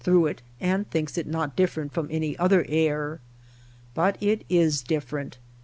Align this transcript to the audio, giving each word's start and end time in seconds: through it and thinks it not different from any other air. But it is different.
through 0.03 0.25
it 0.25 0.41
and 0.59 0.89
thinks 0.89 1.15
it 1.15 1.27
not 1.27 1.55
different 1.55 1.93
from 1.93 2.07
any 2.09 2.35
other 2.39 2.65
air. 2.67 3.21
But 3.93 4.17
it 4.19 4.43
is 4.49 4.81
different. 4.81 5.37